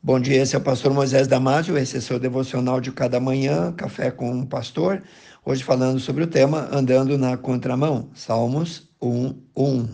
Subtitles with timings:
[0.00, 3.72] Bom dia, esse é o pastor Moisés Damásio, esse é seu devocional de cada manhã,
[3.72, 5.02] Café com um Pastor.
[5.44, 9.88] Hoje falando sobre o tema Andando na Contramão, Salmos 1, 1.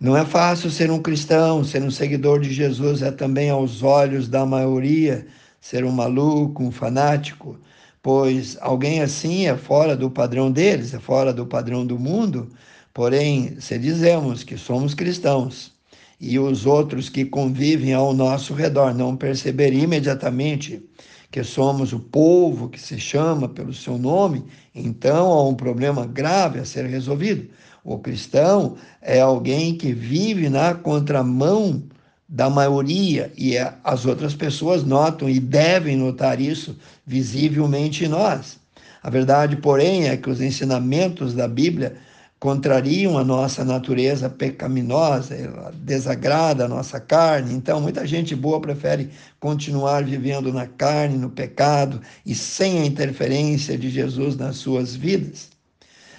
[0.00, 4.26] Não é fácil ser um cristão, ser um seguidor de Jesus é também aos olhos
[4.26, 5.26] da maioria
[5.60, 7.60] ser um maluco, um fanático,
[8.02, 12.48] pois alguém assim é fora do padrão deles, é fora do padrão do mundo.
[12.94, 15.78] Porém, se dizemos que somos cristãos,
[16.20, 20.82] e os outros que convivem ao nosso redor não perceber imediatamente
[21.30, 26.58] que somos o povo que se chama pelo seu nome, então há um problema grave
[26.58, 27.48] a ser resolvido.
[27.82, 31.82] O cristão é alguém que vive na contramão
[32.28, 36.76] da maioria e é, as outras pessoas notam e devem notar isso
[37.06, 38.60] visivelmente em nós.
[39.02, 41.96] A verdade, porém, é que os ensinamentos da Bíblia
[42.40, 47.52] contrariam a nossa natureza pecaminosa, ela desagrada a nossa carne.
[47.52, 53.76] Então, muita gente boa prefere continuar vivendo na carne, no pecado e sem a interferência
[53.76, 55.50] de Jesus nas suas vidas.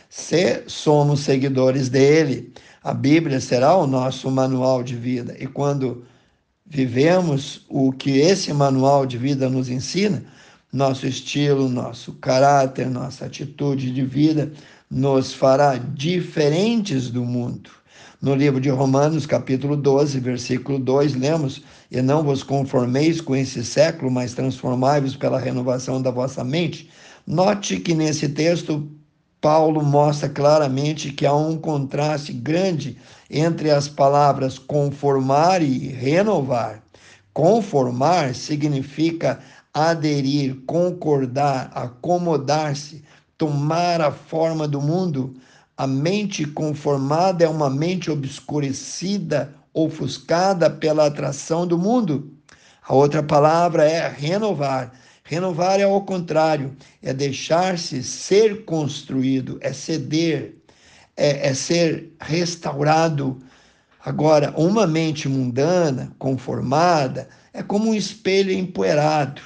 [0.07, 2.53] Se somos seguidores dele,
[2.83, 5.35] a Bíblia será o nosso manual de vida.
[5.39, 6.05] E quando
[6.63, 10.23] vivemos o que esse manual de vida nos ensina,
[10.71, 14.51] nosso estilo, nosso caráter, nossa atitude de vida
[14.91, 17.69] nos fará diferentes do mundo.
[18.21, 23.63] No livro de Romanos, capítulo 12, versículo 2, lemos: E não vos conformeis com esse
[23.63, 26.89] século, mas transformai-vos pela renovação da vossa mente.
[27.25, 28.91] Note que nesse texto,
[29.39, 32.97] Paulo mostra claramente que há um contraste grande
[33.29, 36.83] entre as palavras conformar e renovar.
[37.33, 39.39] Conformar significa
[39.73, 43.03] aderir, concordar, acomodar-se
[43.41, 45.33] tomar a forma do mundo,
[45.75, 52.31] a mente conformada é uma mente obscurecida, ofuscada pela atração do mundo.
[52.87, 54.91] A outra palavra é renovar.
[55.23, 60.57] Renovar é ao contrário, é deixar-se ser construído, é ceder,
[61.17, 63.39] é, é ser restaurado.
[64.05, 69.41] Agora, uma mente mundana, conformada, é como um espelho empoeirado.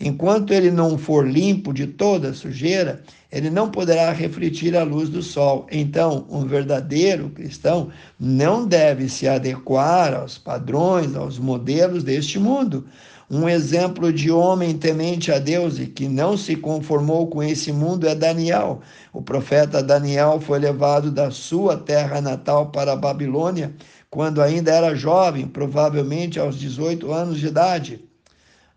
[0.00, 5.22] Enquanto ele não for limpo de toda sujeira, ele não poderá refletir a luz do
[5.22, 5.66] sol.
[5.70, 12.86] Então, um verdadeiro cristão não deve se adequar aos padrões, aos modelos deste mundo.
[13.30, 18.06] Um exemplo de homem temente a Deus e que não se conformou com esse mundo
[18.06, 18.80] é Daniel.
[19.12, 23.74] O profeta Daniel foi levado da sua terra natal para a Babilônia
[24.10, 28.04] quando ainda era jovem, provavelmente aos 18 anos de idade.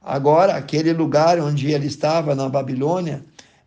[0.10, 3.26] Agora, aquele lugar onde ele estava, na Babilônia,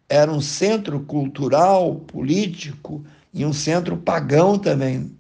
[0.09, 5.15] era um centro cultural, político e um centro pagão também.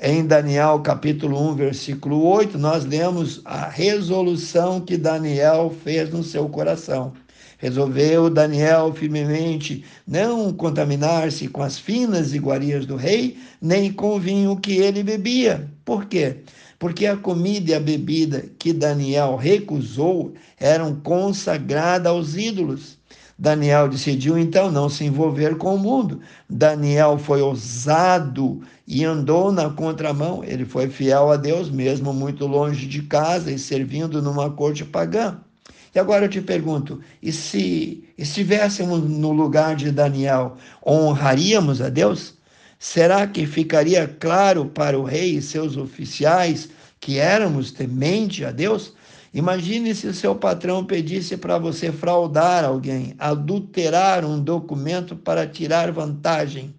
[0.00, 6.48] Em Daniel capítulo 1, versículo 8, nós lemos a resolução que Daniel fez no seu
[6.48, 7.12] coração.
[7.58, 14.56] Resolveu Daniel firmemente não contaminar-se com as finas iguarias do rei, nem com o vinho
[14.56, 15.70] que ele bebia.
[15.84, 16.38] Por quê?
[16.78, 22.98] Porque a comida e a bebida que Daniel recusou eram consagradas aos ídolos.
[23.38, 26.20] Daniel decidiu então não se envolver com o mundo.
[26.48, 30.42] Daniel foi ousado e andou na contramão.
[30.42, 35.38] Ele foi fiel a Deus, mesmo muito longe de casa e servindo numa corte pagã.
[35.94, 42.35] E agora eu te pergunto: e se estivéssemos no lugar de Daniel, honraríamos a Deus?
[42.78, 46.68] Será que ficaria claro para o rei e seus oficiais
[47.00, 48.94] que éramos temente a Deus?
[49.32, 55.90] Imagine se o seu patrão pedisse para você fraudar alguém, adulterar um documento para tirar
[55.90, 56.74] vantagem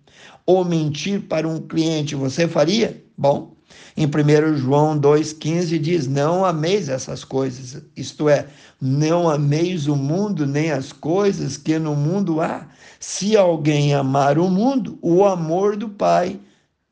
[0.46, 3.04] ou mentir para um cliente, você faria?
[3.18, 3.57] Bom,
[3.96, 8.46] em 1 João 2,15 diz: Não ameis essas coisas, isto é,
[8.80, 12.68] não ameis o mundo nem as coisas que no mundo há.
[13.00, 16.40] Se alguém amar o mundo, o amor do Pai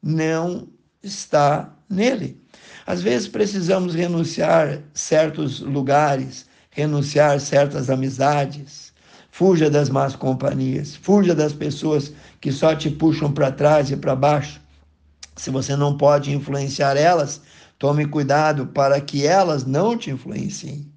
[0.01, 0.67] não
[1.03, 2.41] está nele.
[2.87, 8.93] Às vezes precisamos renunciar certos lugares, renunciar certas amizades.
[9.31, 14.15] Fuja das más companhias, fuja das pessoas que só te puxam para trás e para
[14.15, 14.61] baixo.
[15.37, 17.41] Se você não pode influenciar elas,
[17.77, 20.89] tome cuidado para que elas não te influenciem.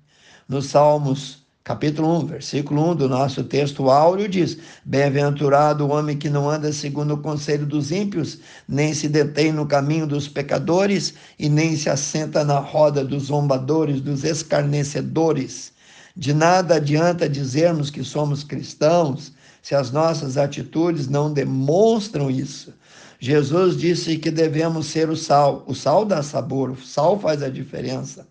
[0.48, 6.30] Nos Salmos, capítulo 1, versículo 1 do nosso texto áureo diz: Bem-aventurado o homem que
[6.30, 8.38] não anda segundo o conselho dos ímpios,
[8.68, 14.00] nem se detém no caminho dos pecadores, e nem se assenta na roda dos zombadores,
[14.00, 15.72] dos escarnecedores.
[16.16, 19.32] De nada adianta dizermos que somos cristãos
[19.62, 22.74] se as nossas atitudes não demonstram isso.
[23.20, 25.64] Jesus disse que devemos ser o sal.
[25.66, 28.26] O sal dá sabor, o sal faz a diferença.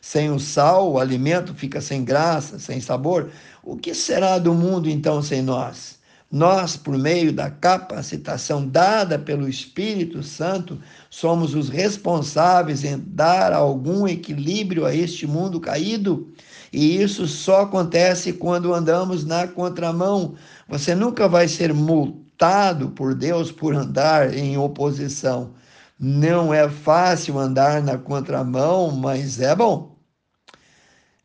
[0.00, 3.30] Sem o sal, o alimento fica sem graça, sem sabor.
[3.62, 6.00] O que será do mundo então sem nós?
[6.32, 10.80] Nós, por meio da capacitação dada pelo Espírito Santo,
[11.10, 16.32] somos os responsáveis em dar algum equilíbrio a este mundo caído.
[16.72, 20.34] E isso só acontece quando andamos na contramão.
[20.66, 25.52] Você nunca vai ser multado por Deus por andar em oposição.
[26.00, 29.94] Não é fácil andar na contramão, mas é bom.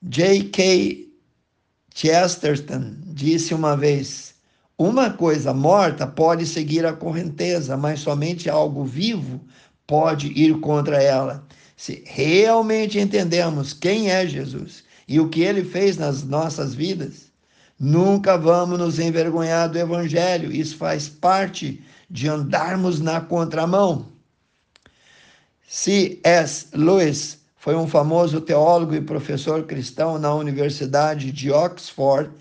[0.03, 1.07] J.K.
[1.95, 4.35] Chesterton disse uma vez:
[4.77, 9.39] uma coisa morta pode seguir a correnteza, mas somente algo vivo
[9.87, 11.47] pode ir contra ela.
[11.77, 17.31] Se realmente entendemos quem é Jesus e o que ele fez nas nossas vidas,
[17.79, 20.51] nunca vamos nos envergonhar do Evangelho.
[20.51, 24.07] Isso faz parte de andarmos na contramão.
[25.67, 26.67] C.S.
[26.73, 32.31] Lewis foi um famoso teólogo e professor cristão na Universidade de Oxford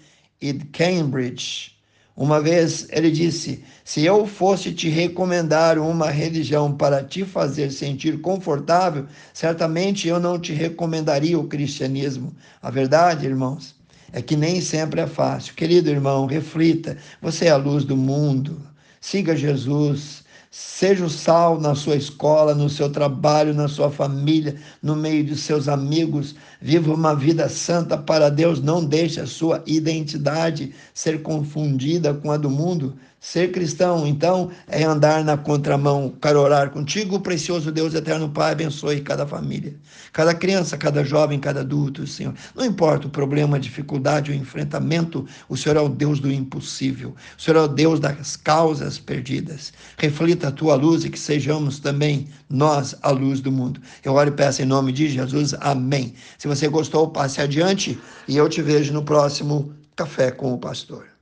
[0.41, 1.76] e Cambridge.
[2.17, 8.23] Uma vez ele disse: Se eu fosse te recomendar uma religião para te fazer sentir
[8.23, 12.35] confortável, certamente eu não te recomendaria o cristianismo.
[12.63, 13.75] A verdade, irmãos,
[14.13, 15.55] é que nem sempre é fácil.
[15.55, 18.63] Querido irmão, reflita: você é a luz do mundo.
[18.99, 20.25] Siga Jesus.
[20.59, 25.37] Seja o sal na sua escola, no seu trabalho, na sua família, no meio de
[25.37, 26.35] seus amigos.
[26.63, 28.63] Viva uma vida santa para Deus.
[28.63, 32.97] Não deixe a sua identidade ser confundida com a do mundo.
[33.29, 36.15] Ser cristão, então, é andar na contramão.
[36.23, 39.75] Quero orar contigo, precioso Deus eterno Pai, abençoe cada família,
[40.13, 42.35] cada criança, cada jovem, cada adulto, Senhor.
[42.55, 47.17] Não importa o problema, a dificuldade, o enfrentamento, o Senhor é o Deus do impossível.
[47.37, 49.73] O Senhor é o Deus das causas perdidas.
[49.99, 53.81] Reflita a tua luz e que sejamos também nós a luz do mundo.
[54.05, 55.53] Eu oro e peço em nome de Jesus.
[55.55, 56.15] Amém.
[56.39, 57.99] Se você gostou, passe adiante
[58.29, 61.16] e eu te vejo no próximo Café com o Pastor.